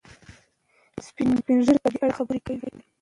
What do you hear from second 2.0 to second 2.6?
اړه خبرې